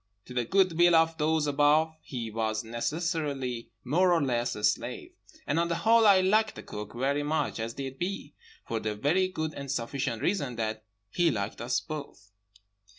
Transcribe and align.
To 0.25 0.33
the 0.33 0.45
good 0.45 0.75
will 0.79 0.95
of 0.95 1.19
those 1.19 1.45
above 1.45 1.93
he 2.01 2.31
was 2.31 2.63
necessarily 2.63 3.69
more 3.83 4.13
or 4.15 4.19
less 4.23 4.55
a 4.55 4.63
slave. 4.63 5.11
And 5.45 5.59
on 5.59 5.67
the 5.67 5.75
whole, 5.75 6.07
I 6.07 6.21
liked 6.21 6.55
the 6.55 6.63
Cook 6.63 6.95
very 6.95 7.21
much, 7.21 7.59
as 7.59 7.75
did 7.75 7.99
B.—for 7.99 8.79
the 8.79 8.95
very 8.95 9.27
good 9.27 9.53
and 9.53 9.69
sufficient 9.69 10.23
reason 10.23 10.55
that 10.55 10.85
he 11.11 11.29
liked 11.29 11.61
us 11.61 11.79
both. 11.81 12.31